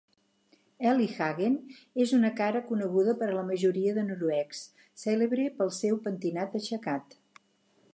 Eli 0.91 1.03
Hagen 1.17 1.57
és 2.05 2.13
una 2.19 2.31
cara 2.41 2.63
coneguda 2.71 3.15
per 3.21 3.29
a 3.29 3.37
la 3.37 3.45
majoria 3.53 3.95
de 4.01 4.09
noruecs, 4.09 4.67
cèlebre 5.07 5.49
pel 5.61 5.75
seu 5.83 6.05
pentinat 6.09 6.63
aixecat. 6.63 7.21